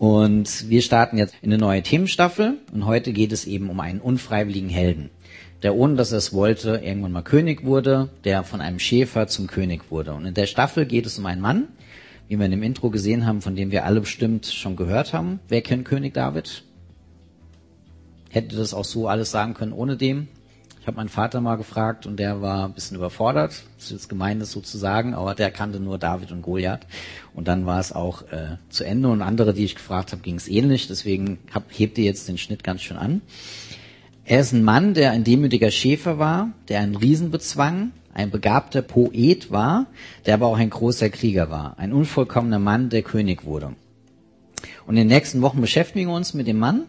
[0.00, 4.00] Und wir starten jetzt in eine neue Themenstaffel und heute geht es eben um einen
[4.00, 5.10] unfreiwilligen Helden,
[5.62, 9.46] der ohne dass er es wollte irgendwann mal König wurde, der von einem Schäfer zum
[9.46, 10.14] König wurde.
[10.14, 11.68] Und in der Staffel geht es um einen Mann,
[12.28, 15.38] wie wir in dem Intro gesehen haben, von dem wir alle bestimmt schon gehört haben.
[15.48, 16.64] Wer kennt König David?
[18.30, 20.28] Hätte das auch so alles sagen können ohne dem?
[20.80, 23.64] Ich habe meinen Vater mal gefragt und der war ein bisschen überfordert.
[23.76, 26.86] Das ist jetzt gemein, das so aber der kannte nur David und Goliath.
[27.34, 29.08] Und dann war es auch äh, zu Ende.
[29.08, 30.88] Und andere, die ich gefragt habe, ging es ähnlich.
[30.88, 33.20] Deswegen hab, hebt ihr jetzt den Schnitt ganz schön an.
[34.24, 38.80] Er ist ein Mann, der ein demütiger Schäfer war, der einen Riesen bezwang, ein begabter
[38.80, 39.86] Poet war,
[40.24, 41.78] der aber auch ein großer Krieger war.
[41.78, 43.74] Ein unvollkommener Mann, der König wurde.
[44.86, 46.86] Und in den nächsten Wochen beschäftigen wir uns mit dem Mann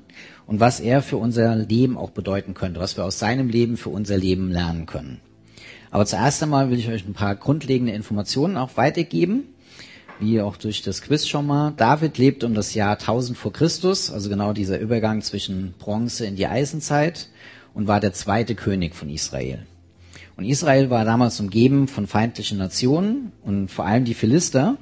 [0.51, 3.87] und was er für unser Leben auch bedeuten könnte, was wir aus seinem Leben für
[3.87, 5.21] unser Leben lernen können.
[5.91, 9.45] Aber zuerst einmal will ich euch ein paar grundlegende Informationen auch weitergeben,
[10.19, 11.71] wie auch durch das Quiz schon mal.
[11.77, 16.35] David lebt um das Jahr 1000 vor Christus, also genau dieser Übergang zwischen Bronze in
[16.35, 17.29] die Eisenzeit
[17.73, 19.65] und war der zweite König von Israel.
[20.35, 24.75] Und Israel war damals umgeben von feindlichen Nationen und vor allem die Philister,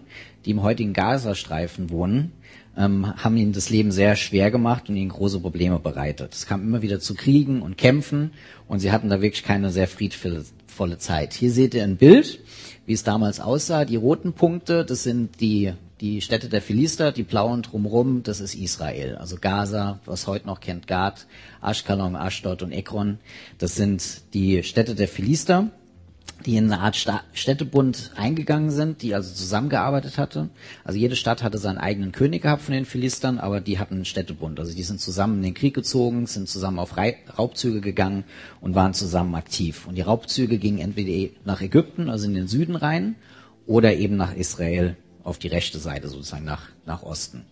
[0.45, 2.31] die im heutigen Gazastreifen wohnen,
[2.79, 6.33] ähm, haben ihnen das Leben sehr schwer gemacht und ihnen große Probleme bereitet.
[6.33, 8.31] Es kam immer wieder zu Kriegen und Kämpfen
[8.67, 11.33] und sie hatten da wirklich keine sehr friedvolle Zeit.
[11.33, 12.39] Hier seht ihr ein Bild,
[12.85, 13.83] wie es damals aussah.
[13.83, 18.55] Die roten Punkte, das sind die die Städte der Philister, die blauen drumherum, das ist
[18.55, 19.17] Israel.
[19.17, 21.27] Also Gaza, was heute noch kennt, Gad,
[21.61, 23.19] Ashkelon, Ashdod und Ekron.
[23.57, 25.71] Das sind die Städte der Philister,
[26.45, 26.95] die in eine Art
[27.33, 30.49] Städtebund eingegangen sind, die also zusammengearbeitet hatte.
[30.83, 34.05] Also jede Stadt hatte seinen eigenen König gehabt von den Philistern, aber die hatten einen
[34.05, 34.59] Städtebund.
[34.59, 38.23] Also die sind zusammen in den Krieg gezogen, sind zusammen auf Raubzüge gegangen
[38.61, 39.87] und waren zusammen aktiv.
[39.87, 43.15] Und die Raubzüge gingen entweder nach Ägypten, also in den Süden rein,
[43.65, 47.45] oder eben nach Israel auf die rechte Seite sozusagen nach, nach Osten.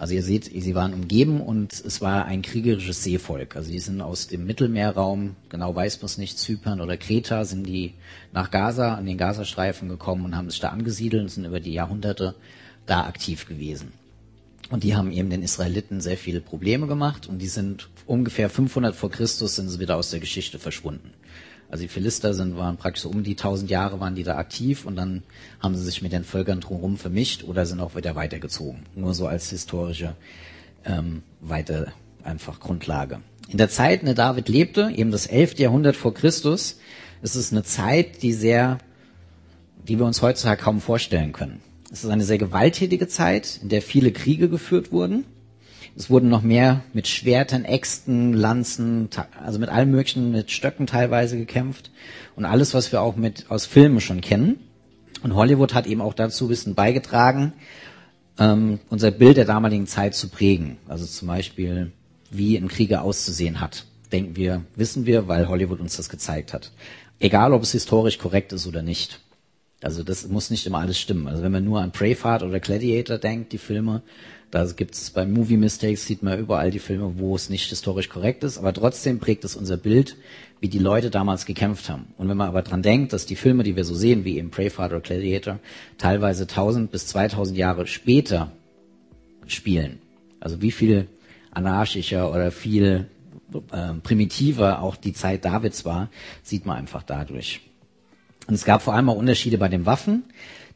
[0.00, 3.54] Also ihr seht, sie waren umgeben und es war ein kriegerisches Seevolk.
[3.54, 7.66] Also die sind aus dem Mittelmeerraum, genau weiß man es nicht, Zypern oder Kreta, sind
[7.66, 7.92] die
[8.32, 11.74] nach Gaza, an den Gazastreifen gekommen und haben sich da angesiedelt und sind über die
[11.74, 12.34] Jahrhunderte
[12.86, 13.92] da aktiv gewesen.
[14.70, 18.96] Und die haben eben den Israeliten sehr viele Probleme gemacht und die sind ungefähr 500
[18.96, 21.10] vor Christus sind sie wieder aus der Geschichte verschwunden.
[21.70, 24.84] Also die Philister sind, waren praktisch so um die 1000 Jahre waren die da aktiv
[24.84, 25.22] und dann
[25.60, 28.82] haben sie sich mit den Völkern drumherum vermischt oder sind auch wieder weitergezogen.
[28.96, 30.16] Nur so als historische
[30.84, 31.92] ähm, weiter
[32.24, 33.20] einfach Grundlage.
[33.48, 35.58] In der Zeit, in der David lebte, eben das 11.
[35.58, 36.78] Jahrhundert vor Christus,
[37.22, 38.78] ist es eine Zeit, die sehr,
[39.86, 41.60] die wir uns heutzutage kaum vorstellen können.
[41.92, 45.24] Es ist eine sehr gewalttätige Zeit, in der viele Kriege geführt wurden
[46.00, 49.10] es wurden noch mehr mit Schwertern, Äxten, Lanzen,
[49.44, 51.90] also mit allem möglichen, mit Stöcken teilweise gekämpft.
[52.36, 54.60] Und alles, was wir auch mit aus Filmen schon kennen.
[55.22, 57.52] Und Hollywood hat eben auch dazu ein bisschen beigetragen,
[58.38, 60.78] ähm, unser Bild der damaligen Zeit zu prägen.
[60.88, 61.92] Also zum Beispiel,
[62.30, 63.84] wie ein Krieger auszusehen hat.
[64.10, 66.72] Denken wir, wissen wir, weil Hollywood uns das gezeigt hat.
[67.18, 69.20] Egal, ob es historisch korrekt ist oder nicht.
[69.82, 71.28] Also das muss nicht immer alles stimmen.
[71.28, 74.00] Also wenn man nur an Braveheart oder Gladiator denkt, die Filme,
[74.50, 78.08] da gibt es bei Movie Mistakes, sieht man überall die Filme, wo es nicht historisch
[78.08, 80.16] korrekt ist, aber trotzdem prägt es unser Bild,
[80.60, 82.06] wie die Leute damals gekämpft haben.
[82.18, 84.50] Und wenn man aber dran denkt, dass die Filme, die wir so sehen, wie eben
[84.50, 85.58] Braveheart oder Gladiator,
[85.98, 88.50] teilweise 1000 bis 2000 Jahre später
[89.46, 90.00] spielen,
[90.40, 91.06] also wie viel
[91.52, 93.06] anarchischer oder viel
[93.72, 96.10] äh, primitiver auch die Zeit Davids war,
[96.42, 97.60] sieht man einfach dadurch.
[98.46, 100.24] Und es gab vor allem auch Unterschiede bei den Waffen.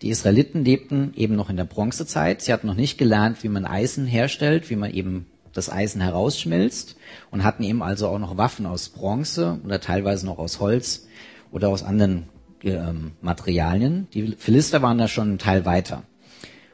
[0.03, 2.43] Die Israeliten lebten eben noch in der Bronzezeit.
[2.43, 6.97] Sie hatten noch nicht gelernt, wie man Eisen herstellt, wie man eben das Eisen herausschmilzt
[7.31, 11.07] und hatten eben also auch noch Waffen aus Bronze oder teilweise noch aus Holz
[11.53, 12.25] oder aus anderen
[12.65, 14.09] ähm, Materialien.
[14.13, 16.03] Die Philister waren da schon einen Teil weiter.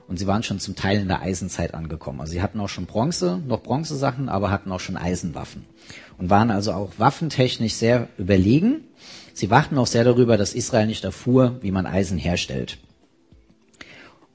[0.09, 2.21] Und sie waren schon zum Teil in der Eisenzeit angekommen.
[2.21, 5.67] Also sie hatten auch schon Bronze, noch Bronzesachen, aber hatten auch schon Eisenwaffen.
[6.19, 8.89] Und waren also auch waffentechnisch sehr überlegen.
[9.35, 12.79] Sie wachten auch sehr darüber, dass Israel nicht erfuhr, wie man Eisen herstellt.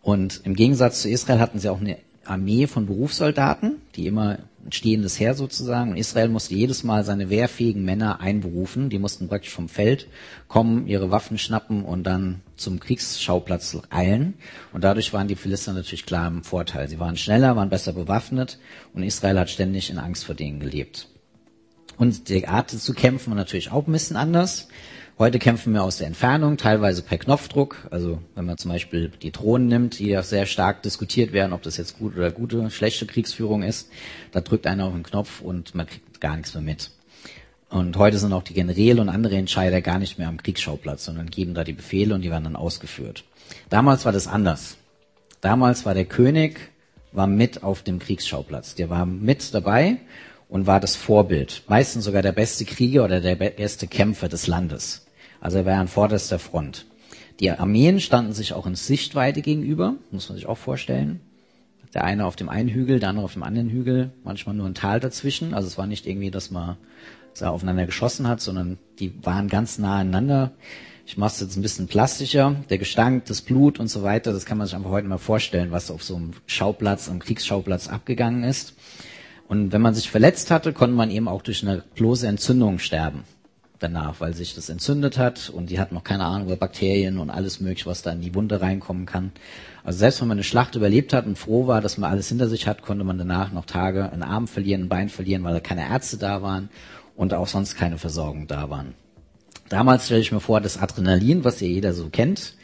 [0.05, 4.71] Und im Gegensatz zu Israel hatten sie auch eine Armee von Berufssoldaten, die immer ein
[4.71, 5.89] stehendes Heer sozusagen.
[5.89, 8.91] Und Israel musste jedes Mal seine wehrfähigen Männer einberufen.
[8.91, 10.07] Die mussten praktisch vom Feld
[10.47, 14.35] kommen, ihre Waffen schnappen und dann zum Kriegsschauplatz eilen.
[14.73, 16.87] Und dadurch waren die Philister natürlich klar im Vorteil.
[16.87, 18.59] Sie waren schneller, waren besser bewaffnet
[18.93, 21.07] und Israel hat ständig in Angst vor denen gelebt.
[21.97, 24.67] Und die Art zu kämpfen war natürlich auch ein bisschen anders.
[25.17, 27.87] Heute kämpfen wir aus der Entfernung, teilweise per Knopfdruck.
[27.89, 31.61] Also wenn man zum Beispiel die Drohnen nimmt, die ja sehr stark diskutiert werden, ob
[31.61, 33.89] das jetzt gut oder gute, schlechte Kriegsführung ist,
[34.33, 36.91] da drückt einer auf den Knopf und man kriegt gar nichts mehr mit.
[37.69, 41.29] Und heute sind auch die Generäle und andere Entscheider gar nicht mehr am Kriegsschauplatz, sondern
[41.29, 43.23] geben da die Befehle und die werden dann ausgeführt.
[43.69, 44.75] Damals war das anders.
[45.39, 46.59] Damals war der König
[47.13, 48.75] war mit auf dem Kriegsschauplatz.
[48.75, 49.95] Der war mit dabei
[50.49, 51.63] und war das Vorbild.
[51.69, 55.04] Meistens sogar der beste Krieger oder der beste Kämpfer des Landes.
[55.45, 56.87] Also er war an vorderster Front.
[57.39, 61.19] Die Armeen standen sich auch in Sichtweite gegenüber, muss man sich auch vorstellen.
[61.93, 64.73] Der eine auf dem einen Hügel, der andere auf dem anderen Hügel, manchmal nur ein
[64.73, 65.53] Tal dazwischen.
[65.53, 66.77] Also es war nicht irgendwie, dass man
[67.37, 70.53] da aufeinander geschossen hat, sondern die waren ganz nah aneinander.
[71.05, 72.55] Ich mache es jetzt ein bisschen plastischer.
[72.71, 75.69] Der Gestank, das Blut und so weiter, das kann man sich einfach heute mal vorstellen,
[75.69, 78.73] was auf so einem Schauplatz, einem Kriegsschauplatz abgegangen ist.
[79.47, 83.25] Und wenn man sich verletzt hatte, konnte man eben auch durch eine bloße Entzündung sterben
[83.85, 87.29] danach, weil sich das entzündet hat und die hatten noch keine Ahnung über Bakterien und
[87.29, 89.31] alles mögliche, was da in die Wunde reinkommen kann.
[89.83, 92.47] Also selbst wenn man eine Schlacht überlebt hat und froh war, dass man alles hinter
[92.47, 95.59] sich hat, konnte man danach noch Tage einen Arm verlieren, ein Bein verlieren, weil da
[95.59, 96.69] keine Ärzte da waren
[97.15, 98.93] und auch sonst keine Versorgung da waren.
[99.69, 102.55] Damals stelle ich mir vor, das Adrenalin, was ja jeder so kennt,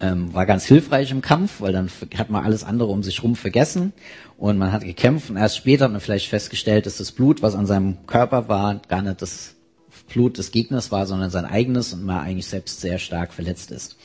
[0.00, 3.34] ähm, war ganz hilfreich im Kampf, weil dann hat man alles andere um sich rum
[3.34, 3.92] vergessen
[4.36, 7.54] und man hat gekämpft und erst später hat man vielleicht festgestellt, dass das Blut, was
[7.54, 9.55] an seinem Körper war, gar nicht das
[10.08, 13.96] Blut des Gegners war, sondern sein eigenes und man eigentlich selbst sehr stark verletzt ist.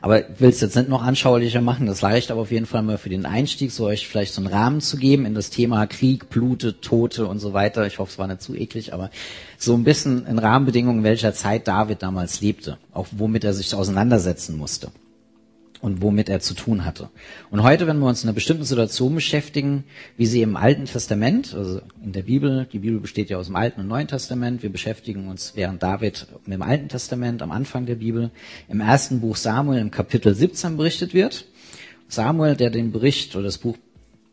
[0.00, 2.82] Aber ich will es jetzt nicht noch anschaulicher machen, das reicht aber auf jeden Fall
[2.82, 5.86] mal für den Einstieg, so euch vielleicht so einen Rahmen zu geben in das Thema
[5.86, 7.86] Krieg, Blute, Tote und so weiter.
[7.86, 9.10] Ich hoffe, es war nicht zu eklig, aber
[9.56, 14.58] so ein bisschen in Rahmenbedingungen, welcher Zeit David damals lebte, auch womit er sich auseinandersetzen
[14.58, 14.90] musste
[15.84, 17.10] und womit er zu tun hatte.
[17.50, 19.84] Und heute, wenn wir uns in einer bestimmten Situation beschäftigen,
[20.16, 23.56] wie sie im Alten Testament, also in der Bibel, die Bibel besteht ja aus dem
[23.56, 27.84] Alten und Neuen Testament, wir beschäftigen uns während David mit dem Alten Testament am Anfang
[27.84, 28.30] der Bibel,
[28.70, 31.44] im ersten Buch Samuel im Kapitel 17 berichtet wird.
[32.08, 33.76] Samuel, der den Bericht oder das Buch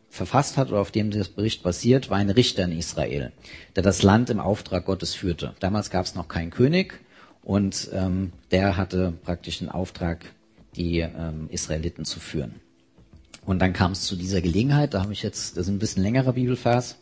[0.09, 3.33] verfasst hat oder auf dem das Bericht basiert, war ein Richter in Israel,
[3.75, 5.53] der das Land im Auftrag Gottes führte.
[5.59, 6.93] Damals gab es noch keinen König
[7.43, 10.31] und ähm, der hatte praktisch den Auftrag,
[10.75, 12.55] die ähm, Israeliten zu führen.
[13.45, 16.03] Und dann kam es zu dieser Gelegenheit, da habe ich jetzt, das ist ein bisschen
[16.03, 16.97] längerer Bibelvers,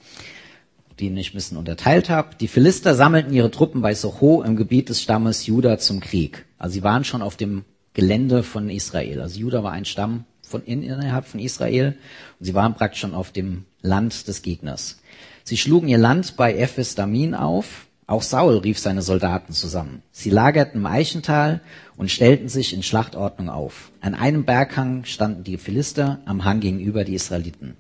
[0.99, 2.35] den ich ein bisschen unterteilt habe.
[2.39, 6.45] Die Philister sammelten ihre Truppen bei Socho im Gebiet des Stammes Juda zum Krieg.
[6.57, 9.21] Also sie waren schon auf dem Gelände von Israel.
[9.21, 11.95] Also Juda war ein Stamm von in, innerhalb von Israel
[12.39, 15.01] und sie waren praktisch schon auf dem Land des Gegners.
[15.43, 20.01] Sie schlugen ihr Land bei Ephes Damin auf auch Saul rief seine Soldaten zusammen.
[20.11, 21.61] Sie lagerten im Eichental
[21.95, 23.91] und stellten sich in Schlachtordnung auf.
[24.01, 27.77] An einem Berghang standen die Philister, am Hang gegenüber die Israeliten.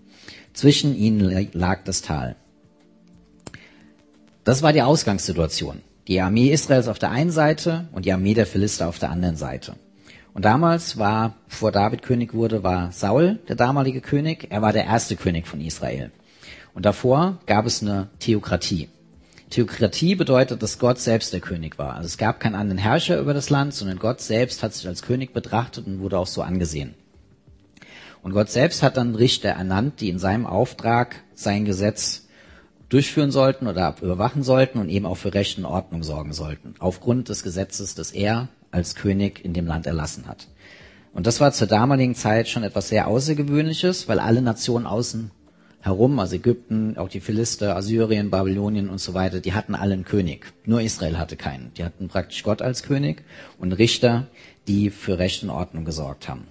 [0.53, 2.35] Zwischen ihnen lag das Tal.
[4.43, 5.81] Das war die Ausgangssituation.
[6.07, 9.35] Die Armee Israels auf der einen Seite und die Armee der Philister auf der anderen
[9.35, 9.77] Seite.
[10.35, 14.47] Und damals war, bevor David König wurde, war Saul der damalige König.
[14.51, 16.11] Er war der erste König von Israel.
[16.75, 18.89] Und davor gab es eine Theokratie.
[19.49, 21.95] Theokratie bedeutet, dass Gott selbst der König war.
[21.95, 25.01] Also es gab keinen anderen Herrscher über das Land, sondern Gott selbst hat sich als
[25.01, 26.93] König betrachtet und wurde auch so angesehen.
[28.21, 32.27] Und Gott selbst hat dann Richter ernannt, die in seinem Auftrag sein Gesetz
[32.89, 37.29] durchführen sollten oder überwachen sollten und eben auch für Recht und Ordnung sorgen sollten, aufgrund
[37.29, 40.47] des Gesetzes, das er als König in dem Land erlassen hat.
[41.13, 45.31] Und das war zur damaligen Zeit schon etwas sehr Außergewöhnliches, weil alle Nationen außen
[45.81, 50.05] herum, also Ägypten, auch die Philister, Assyrien, Babylonien und so weiter, die hatten alle einen
[50.05, 50.53] König.
[50.65, 51.71] Nur Israel hatte keinen.
[51.75, 53.23] Die hatten praktisch Gott als König
[53.57, 54.27] und Richter,
[54.67, 56.45] die für Recht und Ordnung gesorgt haben.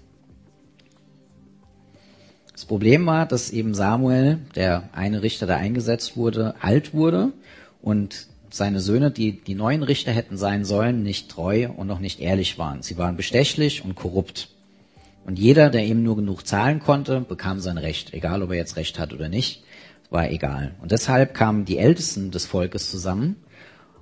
[2.53, 7.33] Das Problem war, dass eben Samuel, der eine Richter, der eingesetzt wurde, alt wurde
[7.81, 12.19] und seine Söhne, die die neuen Richter hätten sein sollen, nicht treu und auch nicht
[12.19, 12.83] ehrlich waren.
[12.83, 14.49] Sie waren bestechlich und korrupt.
[15.29, 18.77] Und jeder, der eben nur genug zahlen konnte, bekam sein Recht, egal ob er jetzt
[18.77, 19.63] Recht hat oder nicht,
[20.09, 20.75] war egal.
[20.81, 23.37] Und deshalb kamen die Ältesten des Volkes zusammen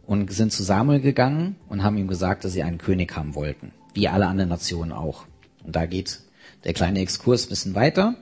[0.06, 3.72] und sind zu Samuel gegangen und haben ihm gesagt, dass sie einen König haben wollten,
[3.92, 5.24] wie alle anderen Nationen auch.
[5.64, 6.20] Und da geht
[6.62, 8.14] der kleine Exkurs ein bisschen weiter.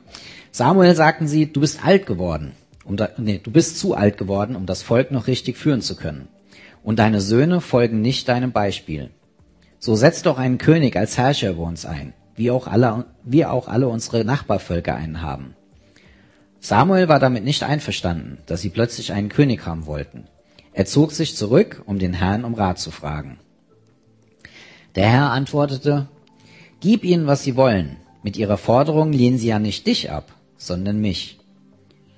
[0.50, 2.52] Samuel sagten sie, du bist alt geworden,
[2.86, 5.94] um da, nee, du bist zu alt geworden, um das Volk noch richtig führen zu
[5.94, 6.28] können.
[6.82, 9.10] Und deine Söhne folgen nicht deinem Beispiel.
[9.78, 13.68] So setz doch einen König als Herrscher über uns ein wie auch alle, wie auch
[13.68, 15.54] alle unsere Nachbarvölker einen haben.
[16.60, 20.24] Samuel war damit nicht einverstanden, dass sie plötzlich einen König haben wollten.
[20.72, 23.38] Er zog sich zurück, um den Herrn um Rat zu fragen.
[24.94, 26.08] Der Herr antwortete,
[26.80, 27.96] Gib ihnen, was sie wollen.
[28.22, 31.38] Mit ihrer Forderung lehnen sie ja nicht dich ab, sondern mich.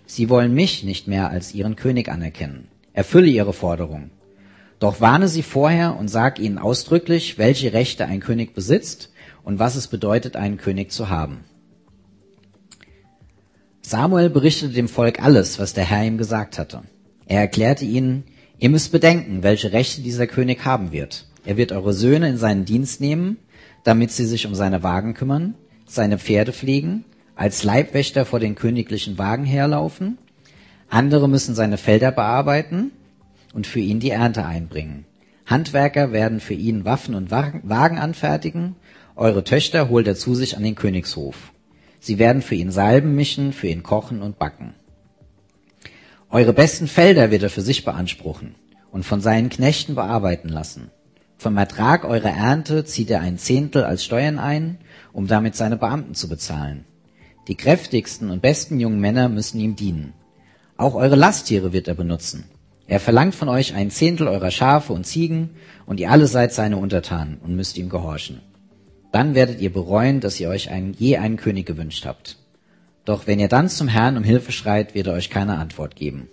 [0.06, 2.68] Sie wollen mich nicht mehr als ihren König anerkennen.
[2.92, 4.10] Erfülle ihre Forderung.
[4.78, 9.10] Doch warne sie vorher und sag ihnen ausdrücklich, welche Rechte ein König besitzt
[9.46, 11.44] und was es bedeutet, einen König zu haben.
[13.80, 16.82] Samuel berichtete dem Volk alles, was der Herr ihm gesagt hatte.
[17.26, 18.24] Er erklärte ihnen,
[18.58, 21.28] ihr müsst bedenken, welche Rechte dieser König haben wird.
[21.44, 23.38] Er wird eure Söhne in seinen Dienst nehmen,
[23.84, 25.54] damit sie sich um seine Wagen kümmern,
[25.86, 27.04] seine Pferde pflegen,
[27.36, 30.18] als Leibwächter vor den königlichen Wagen herlaufen.
[30.90, 32.90] Andere müssen seine Felder bearbeiten
[33.54, 35.04] und für ihn die Ernte einbringen.
[35.46, 38.74] Handwerker werden für ihn Waffen und Wagen anfertigen.
[39.16, 41.52] Eure Töchter holt er zu sich an den Königshof.
[42.00, 44.74] Sie werden für ihn Salben mischen, für ihn kochen und backen.
[46.28, 48.56] Eure besten Felder wird er für sich beanspruchen
[48.90, 50.90] und von seinen Knechten bearbeiten lassen.
[51.38, 54.78] Vom Ertrag eurer Ernte zieht er ein Zehntel als Steuern ein,
[55.14, 56.84] um damit seine Beamten zu bezahlen.
[57.48, 60.12] Die kräftigsten und besten jungen Männer müssen ihm dienen.
[60.76, 62.44] Auch eure Lasttiere wird er benutzen.
[62.86, 65.50] Er verlangt von euch ein Zehntel eurer Schafe und Ziegen,
[65.86, 68.42] und ihr alle seid seine Untertanen und müsst ihm gehorchen.
[69.16, 72.36] Dann werdet ihr bereuen, dass ihr euch einen, je einen König gewünscht habt.
[73.06, 76.28] Doch wenn ihr dann zum Herrn um Hilfe schreit, wird er euch keine Antwort geben.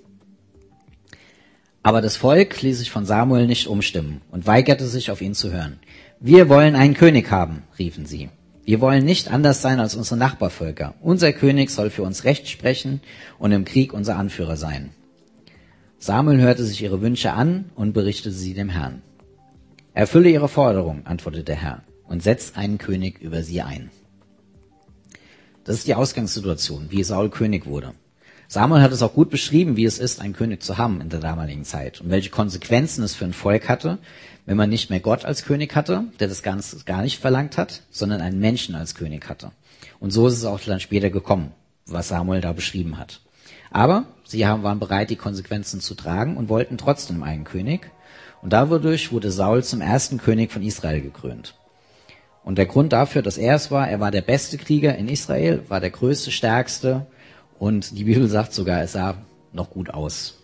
[1.81, 5.53] Aber das Volk ließ sich von Samuel nicht umstimmen und weigerte sich, auf ihn zu
[5.53, 5.79] hören.
[6.19, 8.27] Wir wollen einen König haben, riefen sie.
[8.65, 10.93] Wir wollen nicht anders sein als unsere Nachbarvölker.
[10.99, 12.99] Unser König soll für uns Recht sprechen
[13.39, 14.89] und im Krieg unser Anführer sein.
[15.99, 19.01] Samuel hörte sich ihre Wünsche an und berichtete sie dem Herrn.
[19.93, 21.83] Erfülle ihre Forderung, antwortete der Herr,
[22.13, 23.89] und setzt einen König über sie ein.
[25.63, 27.95] Das ist die Ausgangssituation, wie Saul König wurde.
[28.47, 31.21] Samuel hat es auch gut beschrieben, wie es ist, einen König zu haben in der
[31.21, 33.97] damaligen Zeit und welche Konsequenzen es für ein Volk hatte,
[34.45, 37.81] wenn man nicht mehr Gott als König hatte, der das Ganze gar nicht verlangt hat,
[37.89, 39.51] sondern einen Menschen als König hatte.
[39.99, 41.51] Und so ist es auch dann später gekommen,
[41.87, 43.21] was Samuel da beschrieben hat.
[43.71, 47.89] Aber sie haben, waren bereit, die Konsequenzen zu tragen und wollten trotzdem einen König.
[48.43, 51.55] Und dadurch wurde Saul zum ersten König von Israel gekrönt.
[52.43, 55.63] Und der Grund dafür, dass er es war, er war der beste Krieger in Israel,
[55.69, 57.05] war der größte, stärkste
[57.57, 59.15] und die Bibel sagt sogar, es sah
[59.53, 60.39] noch gut aus.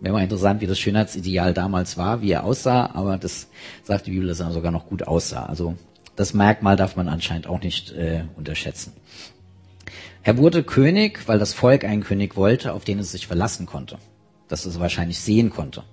[0.00, 3.48] Wäre mal interessant, wie das Schönheitsideal damals war, wie er aussah, aber das
[3.84, 5.46] sagt die Bibel, dass er sogar noch gut aussah.
[5.46, 5.76] Also
[6.16, 8.94] das Merkmal darf man anscheinend auch nicht äh, unterschätzen.
[10.24, 13.98] Er wurde König, weil das Volk einen König wollte, auf den es sich verlassen konnte,
[14.48, 15.84] dass es wahrscheinlich sehen konnte.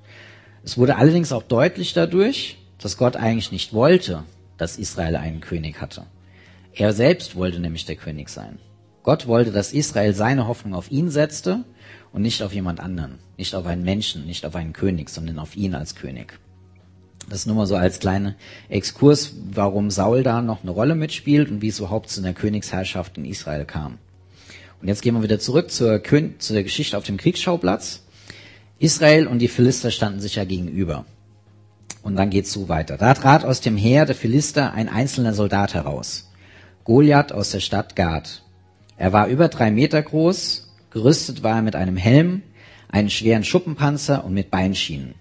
[0.63, 4.23] Es wurde allerdings auch deutlich dadurch, dass Gott eigentlich nicht wollte,
[4.59, 6.05] dass Israel einen König hatte.
[6.73, 8.59] Er selbst wollte nämlich der König sein.
[9.01, 11.63] Gott wollte, dass Israel seine Hoffnung auf ihn setzte
[12.13, 15.55] und nicht auf jemand anderen, nicht auf einen Menschen, nicht auf einen König, sondern auf
[15.55, 16.39] ihn als König.
[17.27, 18.35] Das nur mal so als kleiner
[18.69, 23.17] Exkurs, warum Saul da noch eine Rolle mitspielt und wie es überhaupt zu einer Königsherrschaft
[23.17, 23.97] in Israel kam.
[24.81, 28.03] Und jetzt gehen wir wieder zurück zur, zu der Geschichte auf dem Kriegsschauplatz.
[28.79, 31.05] Israel und die Philister standen sich ja gegenüber.
[32.09, 32.97] Und dann geht's so weiter.
[32.97, 36.31] Da trat aus dem Heer der Philister ein einzelner Soldat heraus.
[36.83, 38.41] Goliath aus der Stadt Gad.
[38.97, 42.41] Er war über drei Meter groß, gerüstet war er mit einem Helm,
[42.91, 45.13] einen schweren Schuppenpanzer und mit Beinschienen.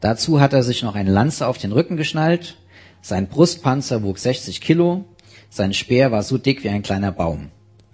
[0.00, 2.58] Dazu hat er sich noch eine Lanze auf den Rücken geschnallt,
[3.00, 5.06] sein Brustpanzer wog 60 Kilo,
[5.48, 7.48] sein Speer war so dick wie ein kleiner Baum.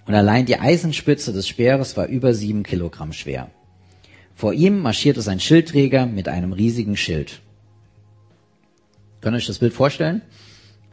[0.04, 3.52] Und allein die Eisenspitze des Speeres war über sieben Kilogramm schwer.
[4.34, 7.40] Vor ihm marschierte sein Schildträger mit einem riesigen Schild.
[9.26, 10.22] Könnt ihr euch das Bild vorstellen?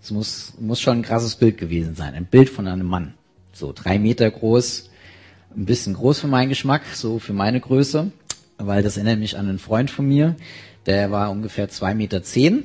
[0.01, 2.15] Es muss, muss schon ein krasses Bild gewesen sein.
[2.15, 3.13] Ein Bild von einem Mann
[3.51, 4.89] so drei Meter groß,
[5.55, 8.11] ein bisschen groß für meinen Geschmack, so für meine Größe,
[8.57, 10.35] weil das erinnert mich an einen Freund von mir,
[10.87, 12.23] der war ungefähr zwei Meter.
[12.23, 12.63] zehn.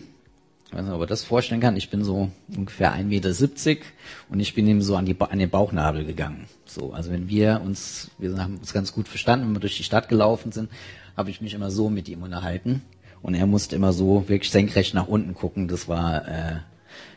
[0.68, 1.76] Ich weiß nicht, ob er das vorstellen kann.
[1.76, 3.84] Ich bin so ungefähr ein Meter siebzig
[4.30, 6.46] und ich bin ihm so an, die, an den Bauchnabel gegangen.
[6.64, 9.84] So, also wenn wir uns, wir haben uns ganz gut verstanden, wenn wir durch die
[9.84, 10.70] Stadt gelaufen sind,
[11.14, 12.80] habe ich mich immer so mit ihm unterhalten
[13.22, 15.68] und er musste immer so wirklich senkrecht nach unten gucken.
[15.68, 16.56] Das war äh,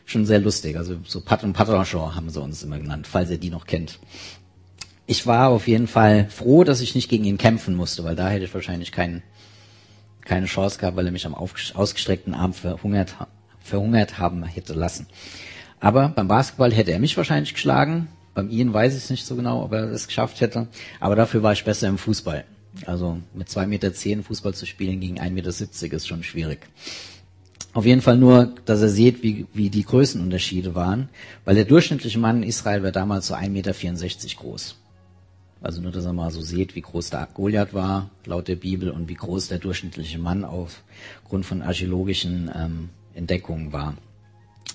[0.04, 0.76] schon sehr lustig.
[0.76, 3.98] Also so Pat und Patronchon haben sie uns immer genannt, falls ihr die noch kennt.
[5.06, 8.28] Ich war auf jeden Fall froh, dass ich nicht gegen ihn kämpfen musste, weil da
[8.28, 9.22] hätte ich wahrscheinlich kein,
[10.24, 13.16] keine Chance gehabt, weil er mich am ausgestreckten Arm verhungert,
[13.60, 15.06] verhungert haben hätte lassen.
[15.80, 18.08] Aber beim Basketball hätte er mich wahrscheinlich geschlagen.
[18.34, 20.68] Beim Ian weiß ich es nicht so genau, ob er es geschafft hätte.
[21.00, 22.44] Aber dafür war ich besser im Fußball.
[22.86, 26.60] Also mit zwei Meter zehn Fußball zu spielen gegen 1,70 Meter ist schon schwierig.
[27.74, 31.08] Auf jeden Fall nur, dass er sieht, wie, wie die Größenunterschiede waren,
[31.44, 33.72] weil der durchschnittliche Mann in Israel war damals so 1,64 Meter
[34.36, 34.76] groß.
[35.62, 38.90] Also nur, dass er mal so sieht, wie groß der Goliath war, laut der Bibel,
[38.90, 43.94] und wie groß der durchschnittliche Mann aufgrund von archäologischen ähm, Entdeckungen war.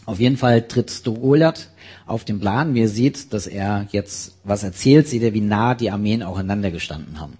[0.06, 1.70] Auf jeden Fall tritt Goliath
[2.06, 2.74] auf den Plan.
[2.74, 6.38] Wie ihr seht, dass er jetzt was erzählt, seht ihr, wie nah die Armeen auch
[6.38, 7.38] einander gestanden haben.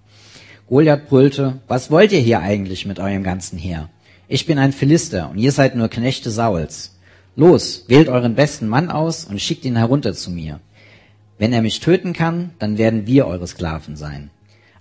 [0.70, 3.88] Goliath brüllte, was wollt ihr hier eigentlich mit eurem ganzen Heer?
[4.28, 6.98] Ich bin ein Philister und ihr seid nur Knechte Sauls.
[7.38, 10.60] Los, wählt euren besten Mann aus und schickt ihn herunter zu mir.
[11.38, 14.30] Wenn er mich töten kann, dann werden wir eure Sklaven sein.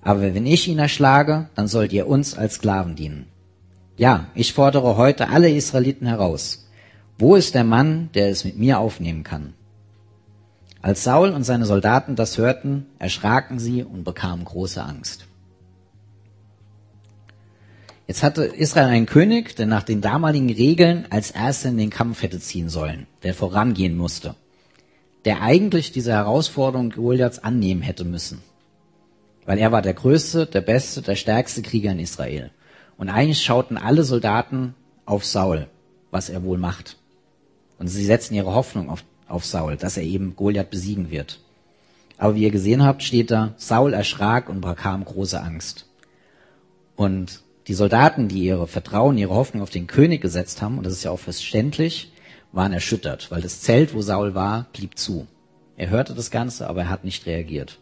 [0.02, 3.26] Aber wenn ich ihn erschlage, dann sollt ihr uns als Sklaven dienen.
[3.96, 6.68] Ja, ich fordere heute alle Israeliten heraus.
[7.16, 9.54] Wo ist der Mann, der es mit mir aufnehmen kann?
[10.82, 15.25] Als Saul und seine Soldaten das hörten, erschraken sie und bekamen große Angst.
[18.06, 22.22] Jetzt hatte Israel einen König, der nach den damaligen Regeln als erster in den Kampf
[22.22, 24.36] hätte ziehen sollen, der vorangehen musste,
[25.25, 28.42] der eigentlich diese Herausforderung Goliaths annehmen hätte müssen.
[29.44, 32.50] Weil er war der größte, der beste, der stärkste Krieger in Israel.
[32.96, 35.66] Und eigentlich schauten alle Soldaten auf Saul,
[36.12, 36.96] was er wohl macht.
[37.78, 41.40] Und sie setzen ihre Hoffnung auf, auf Saul, dass er eben Goliath besiegen wird.
[42.18, 45.86] Aber wie ihr gesehen habt, steht da, Saul erschrak und bekam große Angst.
[46.94, 50.92] Und die Soldaten, die ihre Vertrauen, ihre Hoffnung auf den König gesetzt haben, und das
[50.92, 52.12] ist ja auch verständlich,
[52.52, 55.26] waren erschüttert, weil das Zelt, wo Saul war, blieb zu.
[55.76, 57.78] Er hörte das Ganze, aber er hat nicht reagiert.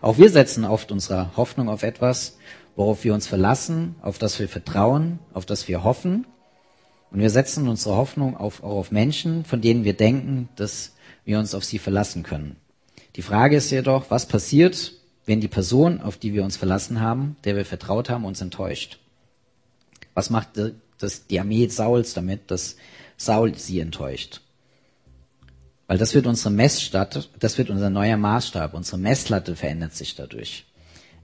[0.00, 2.38] Auch wir setzen oft unsere Hoffnung auf etwas,
[2.76, 6.26] worauf wir uns verlassen, auf das wir vertrauen, auf das wir hoffen.
[7.10, 10.92] Und wir setzen unsere Hoffnung auf, auch auf Menschen, von denen wir denken, dass
[11.24, 12.56] wir uns auf sie verlassen können.
[13.16, 14.92] Die Frage ist jedoch, was passiert,
[15.26, 18.98] wenn die Person, auf die wir uns verlassen haben, der wir vertraut haben, uns enttäuscht?
[20.14, 20.50] Was macht
[20.98, 22.76] das, die Armee Sauls damit, dass
[23.16, 24.40] Saul sie enttäuscht?
[25.86, 28.74] Weil das wird unsere Messstadt, das wird unser neuer Maßstab.
[28.74, 30.64] Unsere Messlatte verändert sich dadurch.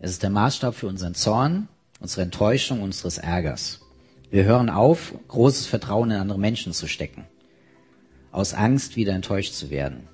[0.01, 1.69] Es ist der Maßstab für unseren Zorn,
[2.01, 3.81] unsere Enttäuschung, unseres Ärgers.
[4.31, 7.25] Wir hören auf, großes Vertrauen in andere Menschen zu stecken.
[8.31, 10.07] Aus Angst, wieder enttäuscht zu werden.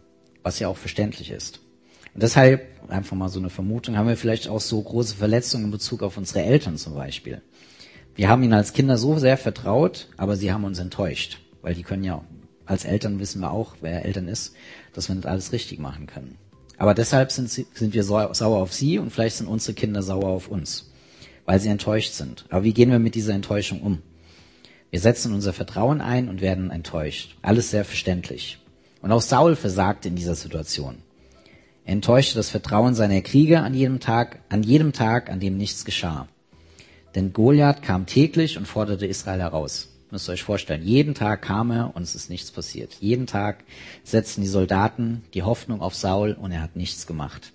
[0.43, 1.59] Was ja auch verständlich ist.
[2.15, 5.71] Und deshalb, einfach mal so eine Vermutung, haben wir vielleicht auch so große Verletzungen in
[5.73, 7.43] Bezug auf unsere Eltern zum Beispiel.
[8.17, 11.83] Wir haben ihnen als Kinder so sehr vertraut, aber sie haben uns enttäuscht, weil die
[11.83, 12.23] können ja,
[12.65, 14.55] als Eltern wissen wir auch, wer Eltern ist,
[14.93, 16.39] dass wir nicht alles richtig machen können.
[16.79, 20.29] Aber deshalb sind, sie, sind wir sauer auf sie und vielleicht sind unsere Kinder sauer
[20.29, 20.93] auf uns,
[21.45, 22.47] weil sie enttäuscht sind.
[22.51, 24.03] Aber wie gehen wir mit dieser Enttäuschung um?
[24.91, 27.37] Wir setzen unser Vertrauen ein und werden enttäuscht.
[27.43, 28.59] Alles sehr verständlich.
[29.03, 30.99] Und auch Saul versagte in dieser Situation.
[31.85, 35.85] Er enttäuschte das Vertrauen seiner Krieger an jedem Tag, an jedem Tag, an dem nichts
[35.85, 36.29] geschah.
[37.15, 39.91] Denn Goliath kam täglich und forderte Israel heraus.
[40.11, 42.95] Müsst ihr euch vorstellen, jeden Tag kam er und es ist nichts passiert.
[43.01, 43.65] Jeden Tag
[44.05, 47.53] setzten die Soldaten die Hoffnung auf Saul und er hat nichts gemacht.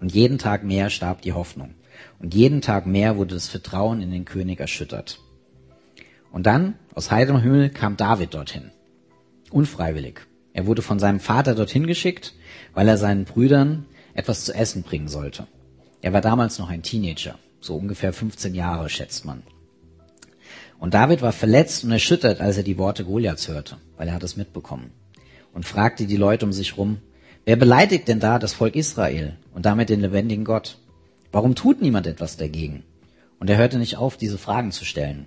[0.00, 1.74] Und jeden Tag mehr starb die Hoffnung.
[2.18, 5.20] Und jeden Tag mehr wurde das Vertrauen in den König erschüttert.
[6.32, 8.70] Und dann, aus heiterem Himmel, kam David dorthin.
[9.50, 10.20] Unfreiwillig.
[10.52, 12.34] Er wurde von seinem Vater dorthin geschickt,
[12.74, 15.46] weil er seinen Brüdern etwas zu essen bringen sollte.
[16.02, 17.38] Er war damals noch ein Teenager.
[17.64, 19.42] So ungefähr 15 Jahre, schätzt man.
[20.78, 24.22] Und David war verletzt und erschüttert, als er die Worte Goliaths hörte, weil er hat
[24.22, 24.90] es mitbekommen.
[25.54, 26.98] Und fragte die Leute um sich rum,
[27.46, 30.76] wer beleidigt denn da das Volk Israel und damit den lebendigen Gott?
[31.32, 32.82] Warum tut niemand etwas dagegen?
[33.40, 35.24] Und er hörte nicht auf, diese Fragen zu stellen.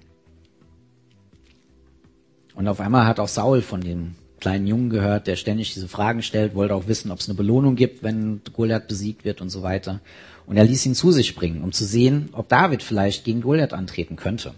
[2.54, 6.22] Und auf einmal hat auch Saul von dem kleinen Jungen gehört, der ständig diese Fragen
[6.22, 9.64] stellt, wollte auch wissen, ob es eine Belohnung gibt, wenn Goliath besiegt wird und so
[9.64, 10.02] weiter.
[10.48, 13.74] Und er ließ ihn zu sich bringen, um zu sehen, ob David vielleicht gegen Goliath
[13.74, 14.56] antreten könnte.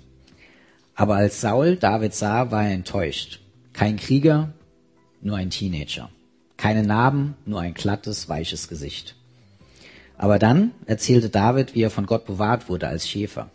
[0.96, 3.42] Aber als Saul David sah, war er enttäuscht.
[3.74, 4.54] Kein Krieger,
[5.22, 6.10] nur ein Teenager.
[6.58, 9.16] Keine Narben, nur ein glattes, weiches Gesicht.
[10.18, 13.50] Aber dann erzählte David, wie er von Gott bewahrt wurde als Schäfer.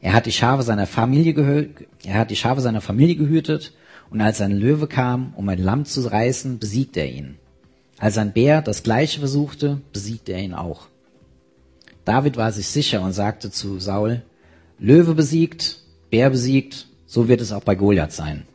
[0.00, 3.74] Er hat die Schafe seiner Familie gehütet, er hat die Schafe seiner Familie gehütet
[4.10, 7.36] und als ein Löwe kam, um ein Lamm zu reißen, besiegte er ihn.
[7.98, 10.88] Als ein Bär das Gleiche versuchte, besiegte er ihn auch.
[12.08, 14.22] David war sich sicher und sagte zu Saul,
[14.78, 18.46] Löwe besiegt, Bär besiegt, so wird es auch bei Goliath sein,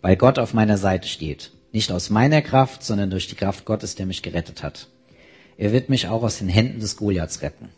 [0.00, 1.50] weil Gott auf meiner Seite steht.
[1.72, 4.88] Nicht aus meiner Kraft, sondern durch die Kraft Gottes, der mich gerettet hat.
[5.58, 7.68] Er wird mich auch aus den Händen des Goliaths retten.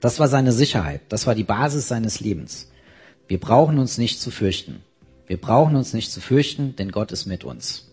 [0.00, 2.70] Das war seine Sicherheit, das war die Basis seines Lebens.
[3.26, 4.76] Wir brauchen uns nicht zu fürchten.
[5.26, 7.88] Wir brauchen uns nicht zu fürchten, denn Gott ist mit uns.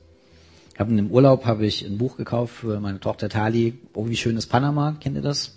[0.71, 3.79] Ich habe im Urlaub habe ich ein Buch gekauft für meine Tochter Tali.
[3.95, 4.97] Oh, wie schön ist Panama.
[4.99, 5.53] Kennt ihr das?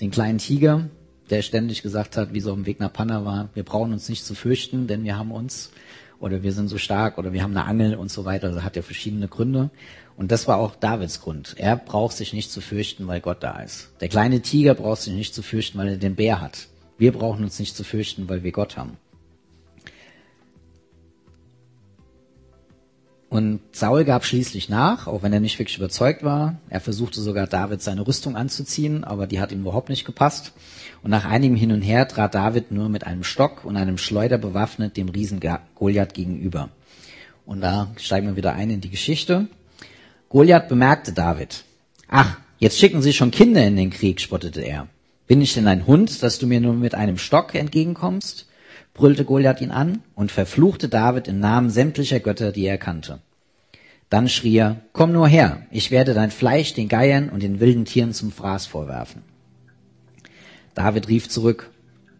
[0.00, 0.88] Den kleinen Tiger,
[1.30, 4.24] der ständig gesagt hat, wie so auf Weg nach Panna war, wir brauchen uns nicht
[4.24, 5.70] zu fürchten, denn wir haben uns
[6.18, 8.48] oder wir sind so stark oder wir haben eine Angel und so weiter.
[8.48, 9.70] Also hat ja verschiedene Gründe.
[10.16, 11.54] Und das war auch Davids Grund.
[11.56, 13.90] Er braucht sich nicht zu fürchten, weil Gott da ist.
[14.00, 16.68] Der kleine Tiger braucht sich nicht zu fürchten, weil er den Bär hat.
[16.98, 18.98] Wir brauchen uns nicht zu fürchten, weil wir Gott haben.
[23.30, 26.56] Und Saul gab schließlich nach, auch wenn er nicht wirklich überzeugt war.
[26.68, 30.52] Er versuchte sogar David seine Rüstung anzuziehen, aber die hat ihm überhaupt nicht gepasst.
[31.04, 34.36] Und nach einigem Hin und Her trat David nur mit einem Stock und einem Schleuder
[34.36, 35.40] bewaffnet dem Riesen
[35.76, 36.70] Goliath gegenüber.
[37.46, 39.46] Und da steigen wir wieder ein in die Geschichte.
[40.28, 41.62] Goliath bemerkte David.
[42.08, 44.88] Ach, jetzt schicken Sie schon Kinder in den Krieg, spottete er.
[45.28, 48.48] Bin ich denn ein Hund, dass du mir nur mit einem Stock entgegenkommst?
[48.94, 53.20] Brüllte Goliath ihn an und verfluchte David im Namen sämtlicher Götter, die er kannte.
[54.08, 57.84] Dann schrie er, komm nur her, ich werde dein Fleisch den Geiern und den wilden
[57.84, 59.22] Tieren zum Fraß vorwerfen.
[60.74, 61.70] David rief zurück,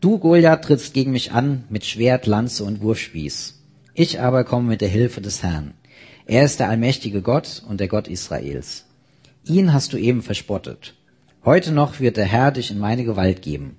[0.01, 3.61] du Goliath trittst gegen mich an mit Schwert, Lanze und Wurfspieß.
[3.95, 5.75] Ich aber komme mit der Hilfe des Herrn.
[6.27, 8.87] Er ist der allmächtige Gott und der Gott Israels.
[9.45, 10.95] Ihn hast du eben verspottet.
[11.45, 13.77] Heute noch wird der Herr dich in meine Gewalt geben.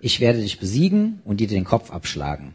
[0.00, 2.54] Ich werde dich besiegen und dir den Kopf abschlagen.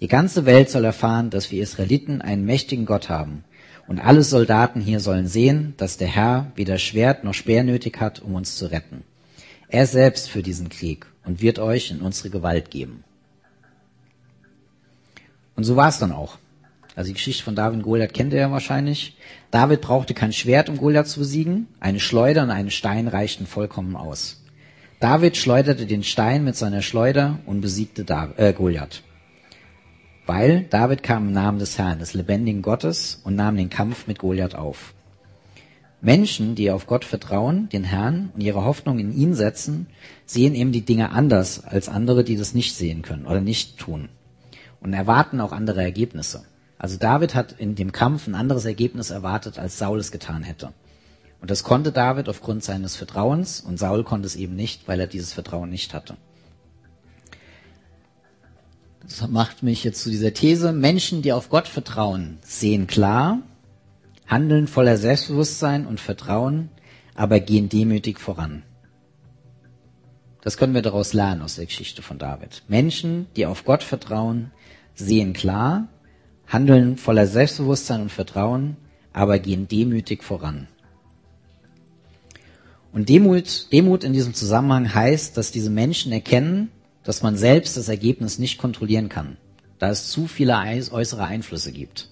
[0.00, 3.44] Die ganze Welt soll erfahren, dass wir Israeliten einen mächtigen Gott haben.
[3.88, 8.20] Und alle Soldaten hier sollen sehen, dass der Herr weder Schwert noch Speer nötig hat,
[8.20, 9.02] um uns zu retten.
[9.68, 13.04] Er selbst führt diesen Krieg und wird euch in unsere Gewalt geben.
[15.56, 16.38] Und so war es dann auch.
[16.94, 19.16] Also die Geschichte von David und Goliath kennt ihr ja wahrscheinlich.
[19.50, 21.68] David brauchte kein Schwert, um Goliath zu besiegen.
[21.80, 24.42] Eine Schleuder und einen Stein reichten vollkommen aus.
[24.98, 29.02] David schleuderte den Stein mit seiner Schleuder und besiegte David, äh, Goliath.
[30.24, 34.18] Weil David kam im Namen des Herrn, des lebendigen Gottes, und nahm den Kampf mit
[34.18, 34.94] Goliath auf.
[36.00, 39.86] Menschen, die auf Gott vertrauen, den Herrn und ihre Hoffnung in ihn setzen,
[40.24, 44.08] sehen eben die Dinge anders als andere, die das nicht sehen können oder nicht tun.
[44.80, 46.44] Und erwarten auch andere Ergebnisse.
[46.78, 50.72] Also David hat in dem Kampf ein anderes Ergebnis erwartet, als Saul es getan hätte.
[51.40, 55.06] Und das konnte David aufgrund seines Vertrauens und Saul konnte es eben nicht, weil er
[55.06, 56.16] dieses Vertrauen nicht hatte.
[59.02, 63.42] Das macht mich jetzt zu dieser These, Menschen, die auf Gott vertrauen, sehen klar,
[64.26, 66.70] handeln voller Selbstbewusstsein und Vertrauen,
[67.14, 68.64] aber gehen demütig voran.
[70.40, 72.62] Das können wir daraus lernen aus der Geschichte von David.
[72.68, 74.50] Menschen, die auf Gott vertrauen,
[74.94, 75.88] sehen klar,
[76.46, 78.76] handeln voller Selbstbewusstsein und Vertrauen,
[79.12, 80.68] aber gehen demütig voran.
[82.92, 86.70] Und Demut, Demut in diesem Zusammenhang heißt, dass diese Menschen erkennen,
[87.02, 89.36] dass man selbst das Ergebnis nicht kontrollieren kann,
[89.78, 92.08] da es zu viele äußere Einflüsse gibt.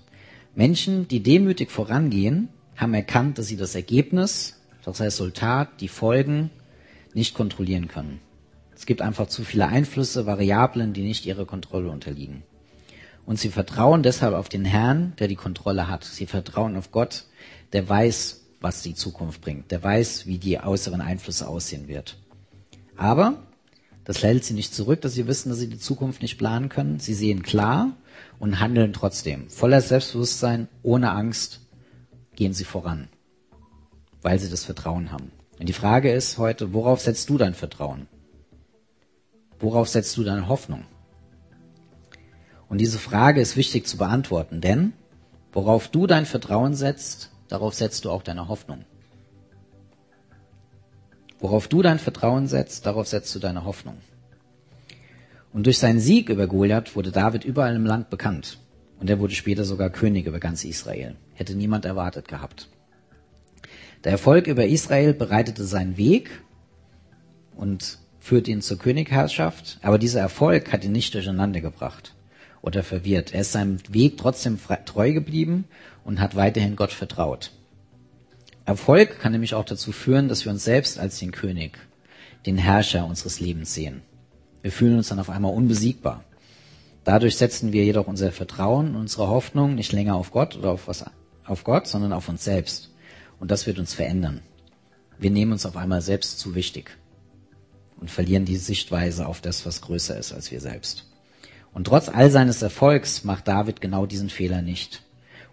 [0.55, 6.51] Menschen, die demütig vorangehen, haben erkannt, dass sie das Ergebnis, das Resultat, die Folgen
[7.13, 8.21] nicht kontrollieren können.
[8.77, 12.43] Es gibt einfach zu viele Einflüsse, Variablen, die nicht ihrer Kontrolle unterliegen.
[13.25, 16.05] Und sie vertrauen deshalb auf den Herrn, der die Kontrolle hat.
[16.05, 17.25] Sie vertrauen auf Gott,
[17.73, 19.71] der weiß, was die Zukunft bringt.
[19.71, 22.17] Der weiß, wie die äußeren Einflüsse aussehen wird.
[22.97, 23.37] Aber
[24.05, 26.99] das hält sie nicht zurück, dass sie wissen, dass sie die Zukunft nicht planen können.
[26.99, 27.93] Sie sehen klar
[28.39, 29.51] und handeln trotzdem.
[29.51, 31.61] Voller Selbstbewusstsein, ohne Angst
[32.35, 33.09] gehen sie voran,
[34.23, 35.31] weil sie das Vertrauen haben.
[35.61, 38.09] Und die Frage ist heute, worauf setzt du dein Vertrauen?
[39.61, 40.85] Worauf setzt du deine Hoffnung?
[42.71, 44.95] Und diese Frage ist wichtig zu beantworten, denn
[45.53, 48.85] worauf du dein Vertrauen setzt, darauf setzt du auch deine Hoffnung.
[51.39, 53.99] Worauf du dein Vertrauen setzt, darauf setzt du deine Hoffnung.
[55.53, 58.59] Und durch seinen Sieg über Goliath wurde David überall im Land bekannt.
[58.99, 61.15] Und er wurde später sogar König über ganz Israel.
[61.35, 62.69] Hätte niemand erwartet gehabt.
[64.03, 66.31] Der Erfolg über Israel bereitete seinen Weg
[67.55, 72.15] und führte ihn zur Königherrschaft, aber dieser Erfolg hat ihn nicht durcheinander gebracht
[72.65, 73.35] oder verwirrt.
[73.35, 75.65] Er ist seinem Weg trotzdem treu geblieben
[76.03, 77.53] und hat weiterhin Gott vertraut.
[78.65, 81.79] Erfolg kann nämlich auch dazu führen, dass wir uns selbst als den König,
[82.47, 84.01] den Herrscher unseres Lebens sehen.
[84.63, 86.25] Wir fühlen uns dann auf einmal unbesiegbar.
[87.05, 90.89] Dadurch setzen wir jedoch unser Vertrauen und unsere Hoffnung nicht länger auf Gott oder auf
[90.89, 91.05] was,
[91.45, 92.91] auf Gott, sondern auf uns selbst.
[93.39, 94.41] Und das wird uns verändern.
[95.19, 96.97] Wir nehmen uns auf einmal selbst zu wichtig
[98.01, 101.05] und verlieren die Sichtweise auf das, was größer ist als wir selbst.
[101.75, 105.03] Und trotz all seines Erfolgs macht David genau diesen Fehler nicht.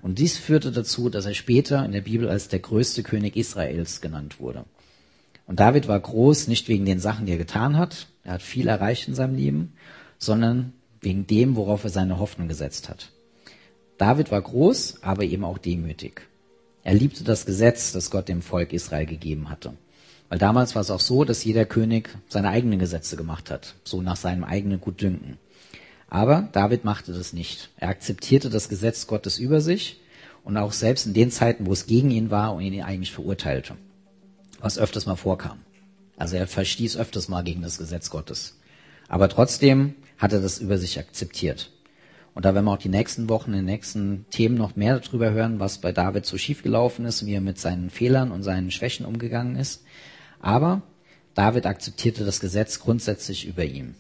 [0.02, 4.02] Und dies führte dazu, dass er später in der Bibel als der größte König Israels
[4.02, 4.66] genannt wurde.
[5.48, 8.68] Und David war groß nicht wegen den Sachen, die er getan hat, er hat viel
[8.68, 9.74] erreicht in seinem Leben,
[10.18, 13.10] sondern wegen dem, worauf er seine Hoffnung gesetzt hat.
[13.98, 16.22] David war groß, aber eben auch demütig.
[16.84, 19.74] Er liebte das Gesetz, das Gott dem Volk Israel gegeben hatte.
[20.30, 24.02] Weil damals war es auch so, dass jeder König seine eigenen Gesetze gemacht hat, so
[24.02, 25.38] nach seinem eigenen Gutdünken.
[26.12, 27.70] Aber David machte das nicht.
[27.78, 30.02] Er akzeptierte das Gesetz Gottes über sich
[30.44, 33.78] und auch selbst in den Zeiten, wo es gegen ihn war und ihn eigentlich verurteilte.
[34.60, 35.60] Was öfters mal vorkam.
[36.18, 38.60] Also er verstieß öfters mal gegen das Gesetz Gottes.
[39.08, 41.72] Aber trotzdem hat er das über sich akzeptiert.
[42.36, 45.32] Und da werden wir auch die nächsten Wochen, in den nächsten Themen noch mehr darüber
[45.32, 49.06] hören, was bei David so schiefgelaufen ist, wie er mit seinen Fehlern und seinen Schwächen
[49.06, 49.86] umgegangen ist.
[50.42, 50.82] Aber
[51.36, 53.96] David akzeptierte das Gesetz grundsätzlich über ihm.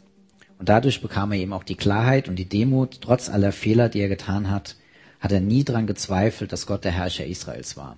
[0.61, 3.99] Und dadurch bekam er eben auch die Klarheit und die Demut, trotz aller Fehler, die
[3.99, 4.75] er getan hat,
[5.19, 7.97] hat er nie daran gezweifelt, dass Gott der Herrscher Israels war.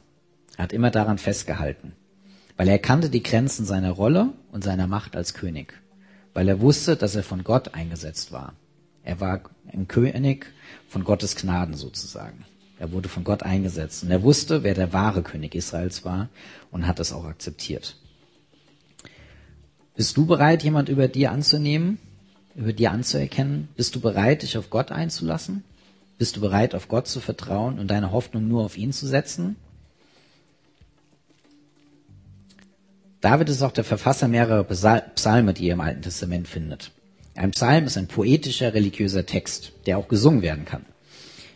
[0.55, 1.91] Er hat immer daran festgehalten,
[2.55, 5.73] weil er kannte die Grenzen seiner Rolle und seiner Macht als König,
[6.33, 8.53] weil er wusste, dass er von Gott eingesetzt war.
[9.03, 10.45] Er war ein König
[10.87, 12.45] von Gottes Gnaden sozusagen.
[12.79, 16.29] Er wurde von Gott eingesetzt und er wusste, wer der wahre König Israels war
[16.71, 17.97] und hat es auch akzeptiert.
[19.97, 21.99] Bist du bereit, jemand über dir anzunehmen,
[22.55, 23.67] über dir anzuerkennen?
[23.75, 25.63] Bist du bereit, dich auf Gott einzulassen?
[26.17, 29.55] Bist du bereit, auf Gott zu vertrauen und deine Hoffnung nur auf ihn zu setzen?
[33.21, 36.91] David ist auch der Verfasser mehrerer Psalme, die ihr im Alten Testament findet.
[37.35, 40.85] Ein Psalm ist ein poetischer, religiöser Text, der auch gesungen werden kann.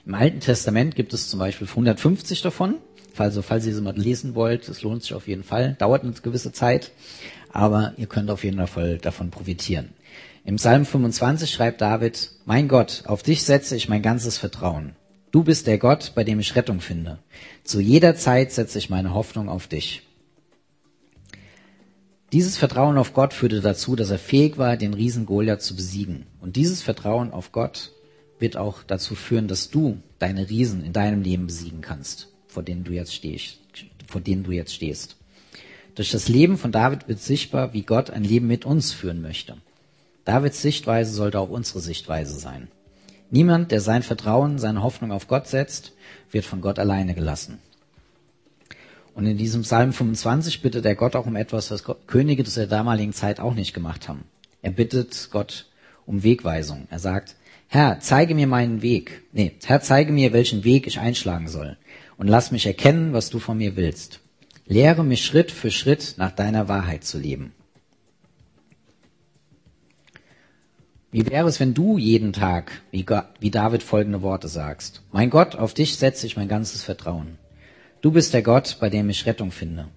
[0.05, 2.75] Im Alten Testament gibt es zum Beispiel 150 davon.
[3.17, 5.75] Also, falls ihr sie mal lesen wollt, es lohnt sich auf jeden Fall.
[5.79, 6.91] Dauert eine gewisse Zeit,
[7.51, 9.89] aber ihr könnt auf jeden Fall davon profitieren.
[10.47, 14.95] Im Psalm 25 schreibt David, Mein Gott, auf dich setze ich mein ganzes Vertrauen.
[15.31, 17.19] Du bist der Gott, bei dem ich Rettung finde.
[17.65, 20.03] Zu jeder Zeit setze ich meine Hoffnung auf dich.
[22.31, 26.27] Dieses Vertrauen auf Gott führte dazu, dass er fähig war, den Riesen Goliath zu besiegen.
[26.39, 27.91] Und dieses Vertrauen auf Gott
[28.39, 32.85] wird auch dazu führen, dass du deine Riesen in deinem Leben besiegen kannst, vor denen
[32.85, 33.57] du jetzt stehst,
[34.07, 35.17] vor denen du jetzt stehst.
[35.95, 39.57] Durch das Leben von David wird sichtbar, wie Gott ein Leben mit uns führen möchte.
[40.27, 42.67] Davids Sichtweise sollte auch unsere Sichtweise sein.
[43.31, 45.93] Niemand, der sein Vertrauen, seine Hoffnung auf Gott setzt,
[46.31, 47.59] wird von Gott alleine gelassen.
[49.15, 52.67] Und in diesem Psalm 25 bittet er Gott auch um etwas, was Könige zu der
[52.67, 54.25] damaligen Zeit auch nicht gemacht haben.
[54.61, 55.65] Er bittet Gott
[56.05, 56.87] um Wegweisung.
[56.89, 57.35] Er sagt,
[57.67, 59.23] Herr, zeige mir meinen Weg.
[59.31, 61.77] Nee, Herr, zeige mir, welchen Weg ich einschlagen soll.
[62.17, 64.19] Und lass mich erkennen, was du von mir willst.
[64.65, 67.53] Lehre mich Schritt für Schritt nach deiner Wahrheit zu leben.
[71.17, 73.03] Wie wäre es, wenn du jeden Tag, wie,
[73.49, 75.01] David folgende Worte sagst?
[75.11, 77.39] Mein Gott, auf dich setze ich mein ganzes Vertrauen.
[78.01, 79.87] Du bist der Gott, bei dem ich Rettung finde.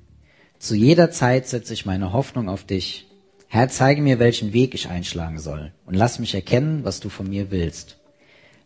[0.58, 3.06] Zu jeder Zeit setze ich meine Hoffnung auf dich.
[3.48, 7.28] Herr, zeige mir, welchen Weg ich einschlagen soll und lass mich erkennen, was du von
[7.28, 7.98] mir willst.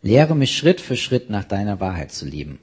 [0.03, 2.61] Lehre mich Schritt für Schritt nach deiner Wahrheit zu leben.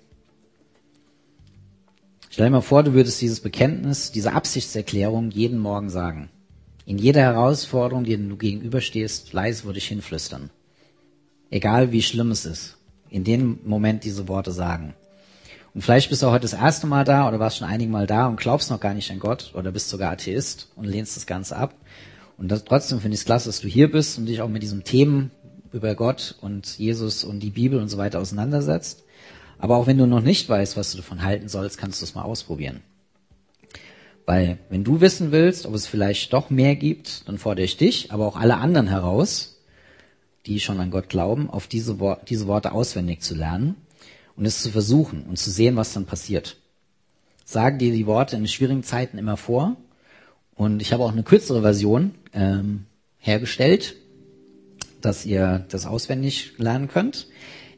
[2.29, 6.29] Stell dir mal vor, du würdest dieses Bekenntnis, diese Absichtserklärung jeden Morgen sagen.
[6.85, 10.49] In jeder Herausforderung, die du gegenüberstehst, leise würde ich hinflüstern.
[11.49, 12.77] Egal wie schlimm es ist.
[13.09, 14.93] In dem Moment diese Worte sagen.
[15.73, 18.27] Und vielleicht bist du heute das erste Mal da oder warst schon einige Mal da
[18.27, 21.55] und glaubst noch gar nicht an Gott oder bist sogar Atheist und lehnst das Ganze
[21.55, 21.75] ab.
[22.37, 24.63] Und das, trotzdem finde ich es klasse, dass du hier bist und dich auch mit
[24.63, 25.31] diesen Themen
[25.71, 29.03] über Gott und Jesus und die Bibel und so weiter auseinandersetzt.
[29.59, 32.15] Aber auch wenn du noch nicht weißt, was du davon halten sollst, kannst du es
[32.15, 32.81] mal ausprobieren.
[34.31, 38.13] Weil wenn du wissen willst, ob es vielleicht doch mehr gibt, dann fordere ich dich,
[38.13, 39.59] aber auch alle anderen heraus,
[40.45, 41.97] die schon an Gott glauben, auf diese,
[42.29, 43.75] diese Worte auswendig zu lernen
[44.37, 46.55] und es zu versuchen und zu sehen, was dann passiert.
[47.43, 49.75] Sag dir die Worte in schwierigen Zeiten immer vor.
[50.55, 52.85] Und ich habe auch eine kürzere Version ähm,
[53.17, 53.97] hergestellt,
[55.01, 57.27] dass ihr das auswendig lernen könnt.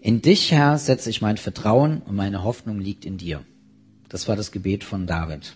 [0.02, 3.44] In dich, Herr, setze ich mein Vertrauen und meine Hoffnung liegt in dir.
[4.08, 5.56] Das war das Gebet von David.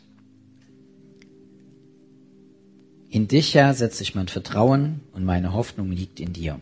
[3.10, 6.60] In dich, Herr, setze ich mein Vertrauen und meine Hoffnung liegt in dir.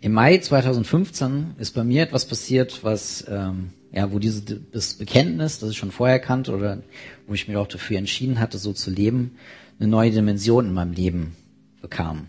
[0.00, 5.58] Im Mai 2015 ist bei mir etwas passiert, was ähm, ja, wo dieses das Bekenntnis,
[5.58, 6.82] das ich schon vorher kannte oder
[7.26, 9.36] wo ich mich auch dafür entschieden hatte, so zu leben,
[9.78, 11.34] eine neue Dimension in meinem Leben
[11.80, 12.26] bekam.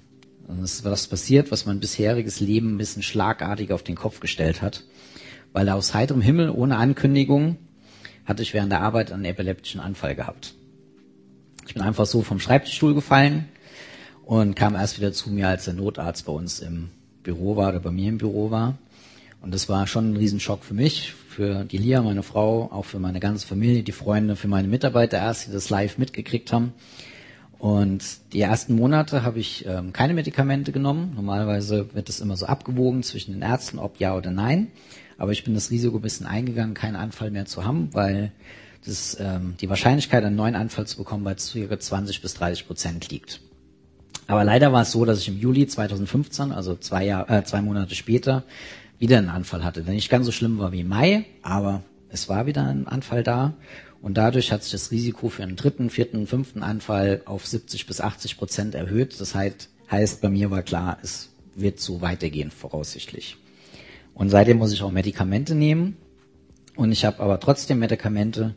[0.48, 4.22] Und es ist was passiert, was mein bisheriges Leben ein bisschen schlagartig auf den Kopf
[4.22, 4.86] gestellt hat,
[5.52, 7.58] weil aus heiterem Himmel ohne Ankündigung
[8.24, 10.56] hatte ich während der Arbeit einen epileptischen Anfall gehabt.
[11.68, 13.46] Ich bin einfach so vom Schreibtischstuhl gefallen
[14.26, 16.90] und kam erst wieder zu mir, als der Notarzt bei uns im
[17.24, 18.78] Büro war oder bei mir im Büro war.
[19.42, 23.00] Und das war schon ein Riesenschock für mich, für die Lia, meine Frau, auch für
[23.00, 26.72] meine ganze Familie, die Freunde, für meine Mitarbeiter erst, die das live mitgekriegt haben.
[27.60, 31.12] Und die ersten Monate habe ich ähm, keine Medikamente genommen.
[31.16, 34.68] Normalerweise wird es immer so abgewogen zwischen den Ärzten, ob ja oder nein.
[35.18, 38.32] Aber ich bin das Risiko ein bisschen eingegangen, keinen Anfall mehr zu haben, weil
[38.88, 41.80] das, ähm, die Wahrscheinlichkeit, einen neuen Anfall zu bekommen, bei ca.
[41.80, 43.42] 20 bis 30 Prozent liegt.
[44.28, 47.62] Aber leider war es so, dass ich im Juli 2015, also zwei, Jahr, äh, zwei
[47.62, 48.44] Monate später,
[49.00, 52.28] wieder einen Anfall hatte, der nicht ganz so schlimm war wie im Mai, aber es
[52.30, 53.54] war wieder ein Anfall da.
[54.02, 58.02] Und dadurch hat sich das Risiko für einen dritten, vierten, fünften Anfall auf 70 bis
[58.02, 59.20] 80 Prozent erhöht.
[59.20, 63.38] Das heißt, bei mir war klar, es wird so weitergehen, voraussichtlich.
[64.14, 65.98] Und seitdem muss ich auch Medikamente nehmen.
[66.76, 68.56] Und ich habe aber trotzdem Medikamente,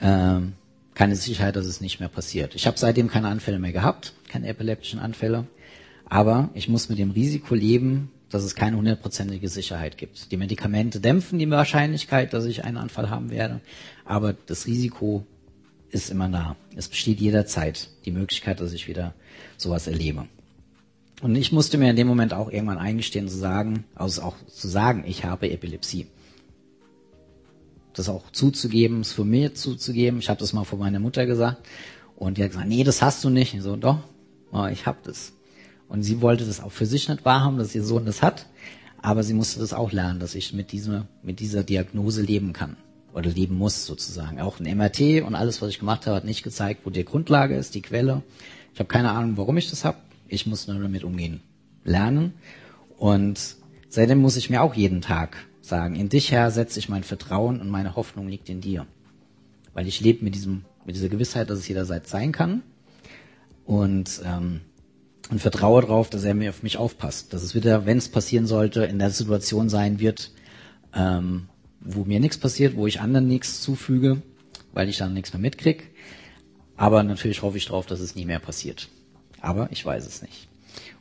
[0.00, 0.54] ähm,
[0.94, 2.54] keine Sicherheit, dass es nicht mehr passiert.
[2.54, 5.46] Ich habe seitdem keine Anfälle mehr gehabt, keine epileptischen Anfälle,
[6.06, 10.30] aber ich muss mit dem Risiko leben, dass es keine hundertprozentige Sicherheit gibt.
[10.30, 13.60] Die Medikamente dämpfen die Wahrscheinlichkeit, dass ich einen Anfall haben werde,
[14.04, 15.26] aber das Risiko
[15.90, 16.56] ist immer da.
[16.76, 19.14] Es besteht jederzeit die Möglichkeit, dass ich wieder
[19.56, 20.26] sowas erlebe.
[21.22, 24.68] Und ich musste mir in dem Moment auch irgendwann eingestehen zu sagen, also auch zu
[24.68, 26.06] sagen, ich habe Epilepsie.
[27.94, 30.20] Das auch zuzugeben, es für mir zuzugeben.
[30.20, 31.66] Ich habe das mal vor meiner Mutter gesagt
[32.16, 33.54] und die hat gesagt, nee, das hast du nicht.
[33.54, 33.98] Ich so, doch,
[34.70, 35.32] ich hab das.
[35.88, 38.46] Und sie wollte das auch für sich nicht wahrhaben, dass ihr Sohn das hat,
[39.02, 42.76] aber sie musste das auch lernen, dass ich mit dieser, mit dieser Diagnose leben kann
[43.12, 44.40] oder leben muss sozusagen.
[44.40, 47.56] Auch ein MRT und alles, was ich gemacht habe, hat nicht gezeigt, wo die Grundlage
[47.56, 48.22] ist, die Quelle.
[48.72, 49.98] Ich habe keine Ahnung, warum ich das habe.
[50.28, 51.40] Ich muss nur damit umgehen,
[51.82, 52.34] lernen.
[52.96, 53.56] Und
[53.88, 55.36] seitdem muss ich mir auch jeden Tag
[55.70, 58.86] sagen, in dich, Herr, setze ich mein Vertrauen und meine Hoffnung liegt in dir.
[59.72, 62.62] Weil ich lebe mit diesem, mit dieser Gewissheit, dass es jederzeit sein kann.
[63.64, 64.60] Und, ähm,
[65.30, 67.32] und vertraue darauf, dass er mir auf mich aufpasst.
[67.32, 70.32] Dass es wieder, wenn es passieren sollte, in der Situation sein wird,
[70.94, 71.48] ähm,
[71.80, 74.20] wo mir nichts passiert, wo ich anderen nichts zufüge,
[74.72, 75.90] weil ich dann nichts mehr mitkrieg.
[76.76, 78.88] Aber natürlich hoffe ich darauf, dass es nie mehr passiert.
[79.40, 80.48] Aber ich weiß es nicht.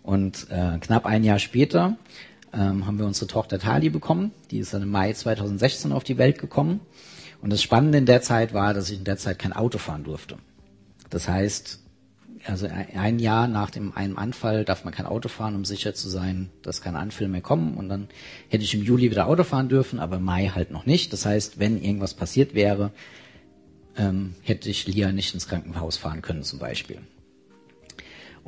[0.03, 1.97] Und äh, knapp ein Jahr später
[2.53, 4.31] ähm, haben wir unsere Tochter Tali bekommen.
[4.51, 6.81] Die ist dann im Mai 2016 auf die Welt gekommen.
[7.41, 10.03] Und das Spannende in der Zeit war, dass ich in der Zeit kein Auto fahren
[10.03, 10.38] durfte.
[11.09, 11.79] Das heißt,
[12.45, 16.09] also ein Jahr nach dem einem Anfall darf man kein Auto fahren, um sicher zu
[16.09, 17.75] sein, dass keine Anfälle mehr kommen.
[17.75, 18.07] Und dann
[18.49, 21.13] hätte ich im Juli wieder Auto fahren dürfen, aber im Mai halt noch nicht.
[21.13, 22.91] Das heißt, wenn irgendwas passiert wäre,
[23.97, 26.99] ähm, hätte ich Lia nicht ins Krankenhaus fahren können zum Beispiel.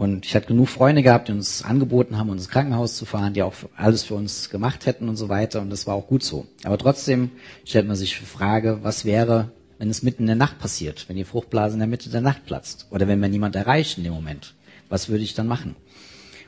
[0.01, 3.35] Und ich hatte genug Freunde gehabt, die uns angeboten haben, uns ins Krankenhaus zu fahren,
[3.35, 5.61] die auch alles für uns gemacht hätten und so weiter.
[5.61, 6.47] Und das war auch gut so.
[6.63, 7.29] Aber trotzdem
[7.65, 11.17] stellt man sich die Frage, was wäre, wenn es mitten in der Nacht passiert, wenn
[11.17, 14.13] die Fruchtblase in der Mitte der Nacht platzt oder wenn man niemand erreicht in dem
[14.13, 14.55] Moment.
[14.89, 15.75] Was würde ich dann machen?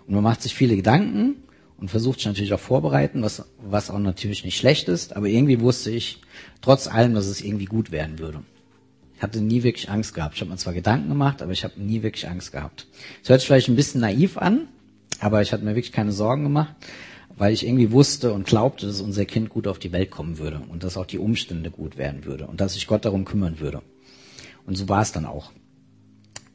[0.08, 1.36] Und man macht sich viele Gedanken
[1.78, 5.62] und versucht sich natürlich auch vorbereiten, was, was auch natürlich nicht schlecht ist, aber irgendwie
[5.62, 6.22] wusste ich
[6.62, 8.42] trotz allem, dass es irgendwie gut werden würde
[9.20, 10.36] hatte nie wirklich Angst gehabt.
[10.36, 12.88] Ich habe mir zwar Gedanken gemacht, aber ich habe nie wirklich Angst gehabt.
[13.22, 14.68] Es hört sich vielleicht ein bisschen naiv an,
[15.20, 16.76] aber ich hatte mir wirklich keine Sorgen gemacht,
[17.38, 20.62] weil ich irgendwie wusste und glaubte, dass unser Kind gut auf die Welt kommen würde
[20.70, 23.82] und dass auch die Umstände gut werden würde und dass sich Gott darum kümmern würde.
[24.66, 25.52] Und so war es dann auch.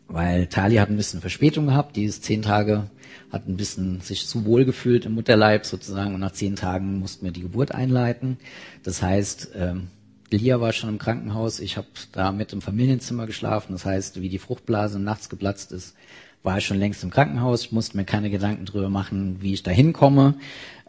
[0.07, 2.91] Weil Tali hat ein bisschen Verspätung gehabt, die ist zehn Tage,
[3.31, 7.27] hat ein bisschen sich zu wohl gefühlt im Mutterleib sozusagen und nach zehn Tagen mussten
[7.27, 8.39] wir die Geburt einleiten.
[8.83, 9.89] Das heißt, ähm,
[10.37, 13.73] Lia war schon im Krankenhaus, ich habe da mit im Familienzimmer geschlafen.
[13.73, 15.95] Das heißt, wie die Fruchtblase nachts geplatzt ist,
[16.43, 17.63] war ich schon längst im Krankenhaus.
[17.63, 20.35] Ich musste mir keine Gedanken drüber machen, wie ich da hinkomme.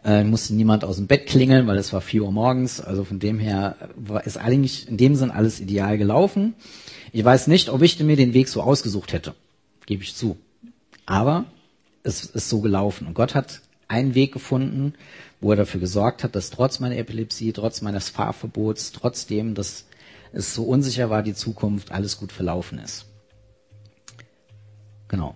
[0.04, 2.80] Äh, musste niemand aus dem Bett klingeln, weil es war vier Uhr morgens.
[2.80, 6.54] Also von dem her war, ist eigentlich in dem Sinn alles ideal gelaufen.
[7.12, 9.34] Ich weiß nicht, ob ich mir den Weg so ausgesucht hätte,
[9.86, 10.38] gebe ich zu.
[11.06, 11.46] Aber
[12.02, 13.06] es ist so gelaufen.
[13.06, 14.94] Und Gott hat einen Weg gefunden,
[15.40, 19.86] wo er dafür gesorgt hat, dass trotz meiner Epilepsie, trotz meines Fahrverbots, trotzdem, dass
[20.32, 23.06] es so unsicher war, die Zukunft, alles gut verlaufen ist.
[25.08, 25.34] Genau.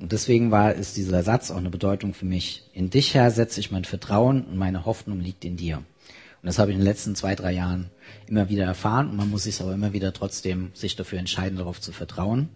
[0.00, 2.62] Und deswegen war, ist dieser Satz auch eine Bedeutung für mich.
[2.72, 5.76] In dich, Herr, setze ich mein Vertrauen und meine Hoffnung liegt in dir.
[5.76, 7.90] Und das habe ich in den letzten zwei, drei Jahren
[8.26, 11.82] immer wieder erfahren und man muss sich aber immer wieder trotzdem sich dafür entscheiden, darauf
[11.82, 12.48] zu vertrauen.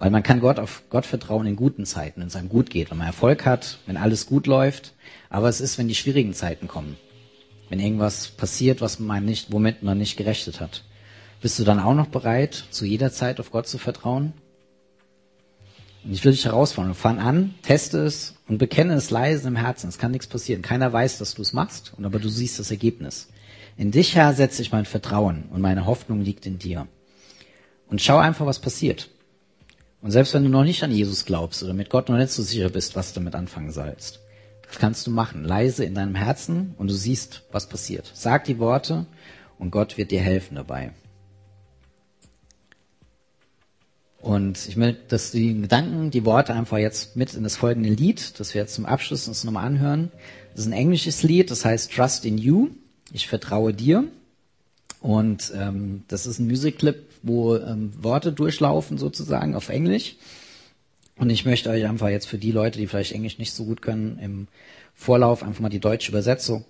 [0.00, 2.90] Weil man kann Gott auf Gott vertrauen in guten Zeiten, wenn es einem gut geht,
[2.90, 4.94] wenn man Erfolg hat, wenn alles gut läuft.
[5.28, 6.96] Aber es ist, wenn die schwierigen Zeiten kommen.
[7.68, 10.84] Wenn irgendwas passiert, was man nicht, womit man nicht gerechnet hat.
[11.42, 14.32] Bist du dann auch noch bereit, zu jeder Zeit auf Gott zu vertrauen?
[16.02, 16.94] Und ich will dich herausfordern.
[16.94, 19.88] Fang an, teste es und bekenne es leise im Herzen.
[19.88, 20.62] Es kann nichts passieren.
[20.62, 23.28] Keiner weiß, dass du es machst, und aber du siehst das Ergebnis.
[23.76, 26.88] In dich, Herr, setze ich mein Vertrauen und meine Hoffnung liegt in dir.
[27.88, 29.10] Und schau einfach, was passiert.
[30.02, 32.42] Und selbst wenn du noch nicht an Jesus glaubst oder mit Gott noch nicht so
[32.42, 34.20] sicher bist, was du damit anfangen sollst,
[34.66, 38.10] das kannst du machen, leise in deinem Herzen und du siehst, was passiert.
[38.14, 39.06] Sag die Worte
[39.58, 40.92] und Gott wird dir helfen dabei.
[44.20, 48.38] Und ich will, dass die Gedanken, die Worte einfach jetzt mit in das folgende Lied,
[48.38, 50.12] das wir jetzt zum Abschluss uns nochmal anhören.
[50.52, 52.68] Das ist ein englisches Lied, das heißt Trust in You.
[53.12, 54.04] Ich vertraue dir.
[55.00, 60.16] Und ähm, das ist ein Music-Clip, wo ähm, Worte durchlaufen sozusagen auf Englisch.
[61.16, 63.82] Und ich möchte euch einfach jetzt für die Leute, die vielleicht Englisch nicht so gut
[63.82, 64.48] können, im
[64.94, 66.64] Vorlauf einfach mal die deutsche Übersetzung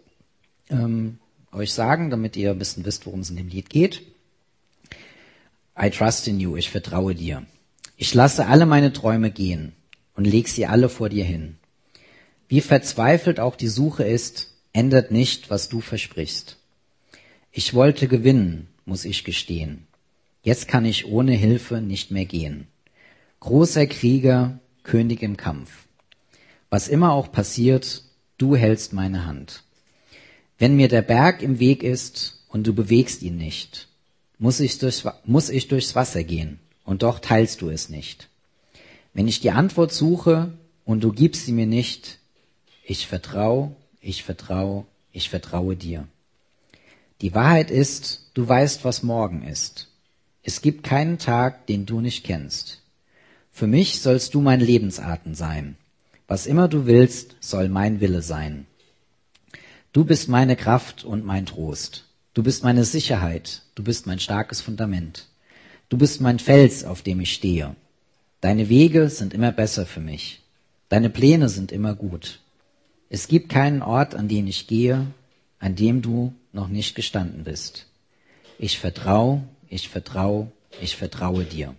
[0.71, 1.19] ähm,
[1.53, 4.03] euch sagen, damit ihr ein bisschen wisst, worum es in dem Lied geht.
[5.81, 7.47] I trust in you, ich vertraue dir.
[7.97, 9.73] Ich lasse alle meine Träume gehen
[10.15, 11.57] und leg sie alle vor dir hin.
[12.49, 16.57] Wie verzweifelt auch die Suche ist, ändert nicht, was du versprichst.
[17.53, 19.87] Ich wollte gewinnen, muss ich gestehen.
[20.43, 22.67] Jetzt kann ich ohne Hilfe nicht mehr gehen.
[23.41, 25.87] Großer Krieger, König im Kampf.
[26.71, 28.05] Was immer auch passiert,
[28.39, 29.65] du hältst meine Hand.
[30.59, 33.89] Wenn mir der Berg im Weg ist und du bewegst ihn nicht,
[34.39, 38.29] muss ich, durchs, muss ich durchs Wasser gehen und doch teilst du es nicht.
[39.13, 40.53] Wenn ich die Antwort suche
[40.87, 42.19] und du gibst sie mir nicht,
[42.85, 46.07] ich vertraue, ich vertraue, ich vertraue dir.
[47.21, 49.90] Die Wahrheit ist, du weißt, was morgen ist.
[50.43, 52.83] Es gibt keinen Tag, den du nicht kennst.
[53.53, 55.77] Für mich sollst du mein Lebensarten sein.
[56.27, 58.67] Was immer du willst, soll mein Wille sein.
[59.93, 62.05] Du bist meine Kraft und mein Trost.
[62.33, 63.63] Du bist meine Sicherheit.
[63.75, 65.27] Du bist mein starkes Fundament.
[65.89, 67.75] Du bist mein Fels, auf dem ich stehe.
[68.41, 70.41] Deine Wege sind immer besser für mich.
[70.89, 72.41] Deine Pläne sind immer gut.
[73.09, 75.09] Es gibt keinen Ort, an den ich gehe,
[75.59, 77.87] an dem du noch nicht gestanden bist.
[78.59, 80.51] Ich vertraue, ich vertraue,
[80.83, 81.75] ich vertraue dir.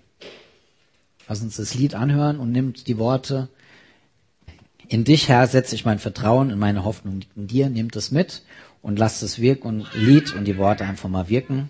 [1.27, 3.49] Lass uns das Lied anhören und nimmt die Worte
[4.87, 7.69] in dich, Herr, setze ich mein Vertrauen und meine Hoffnung in dir.
[7.69, 8.41] Nehmt es mit
[8.81, 11.69] und lasst das Wirk und Lied und die Worte einfach mal wirken.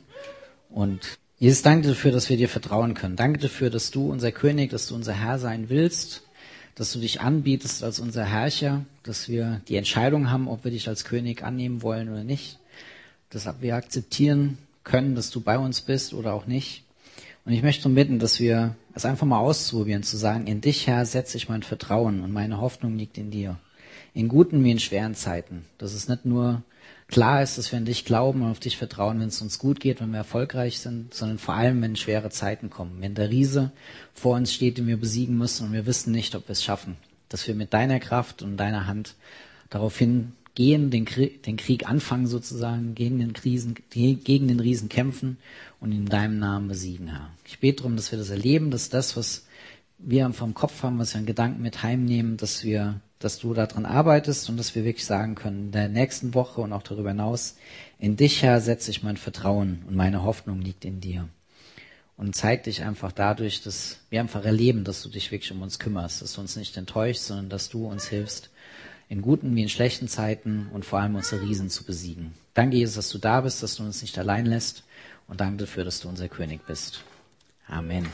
[0.70, 3.16] Und Jesus, danke dafür, dass wir dir vertrauen können.
[3.16, 6.24] Danke dafür, dass du unser König, dass du unser Herr sein willst,
[6.74, 10.88] dass du dich anbietest als unser Herrscher, dass wir die Entscheidung haben, ob wir dich
[10.88, 12.58] als König annehmen wollen oder nicht,
[13.30, 16.84] dass wir akzeptieren können, dass du bei uns bist oder auch nicht.
[17.46, 21.06] Und ich möchte bitten, dass wir es einfach mal ausprobieren, zu sagen, in dich, Herr,
[21.06, 23.58] setze ich mein Vertrauen und meine Hoffnung liegt in dir.
[24.14, 25.66] In guten wie in schweren Zeiten.
[25.78, 26.64] Dass es nicht nur
[27.08, 29.80] klar ist, dass wir an dich glauben und auf dich vertrauen, wenn es uns gut
[29.80, 32.98] geht, wenn wir erfolgreich sind, sondern vor allem, wenn schwere Zeiten kommen.
[33.00, 33.72] Wenn der Riese
[34.14, 36.98] vor uns steht, den wir besiegen müssen und wir wissen nicht, ob wir es schaffen.
[37.30, 39.16] Dass wir mit deiner Kraft und deiner Hand
[39.70, 45.38] daraufhin gehen, den den Krieg anfangen sozusagen, gegen den, Krisen, gegen den Riesen kämpfen
[45.80, 47.30] und in deinem Namen besiegen, Herr.
[47.46, 49.46] Ich bete darum, dass wir das erleben, dass das, was
[49.98, 53.86] wir vom Kopf haben, was wir in Gedanken mit heimnehmen, dass wir, dass du daran
[53.86, 57.56] arbeitest und dass wir wirklich sagen können, in der nächsten Woche und auch darüber hinaus,
[58.00, 61.30] in dich, Herr, setze ich mein Vertrauen und meine Hoffnung liegt in dir.
[62.18, 65.80] Und zeig dich einfach dadurch, dass wir einfach erleben, dass du dich wirklich um uns
[65.80, 68.52] kümmerst, dass du uns nicht enttäuschst, sondern dass du uns hilfst,
[69.12, 72.34] in guten wie in schlechten Zeiten und vor allem unsere Riesen zu besiegen.
[72.54, 74.86] Danke, Jesus, dass du da bist, dass du uns nicht allein lässt
[75.28, 77.04] und danke dafür, dass du unser König bist.
[77.68, 78.08] Amen.